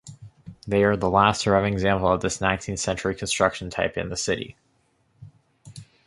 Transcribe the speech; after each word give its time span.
They 0.65 0.83
are 0.83 0.97
the 0.97 1.11
last 1.11 1.41
surviving 1.41 1.73
example 1.73 2.11
of 2.11 2.21
this 2.21 2.41
nineteenth-century 2.41 3.13
construction 3.13 3.69
type 3.69 3.97
in 3.97 4.09
the 4.09 4.17
city. 4.17 4.55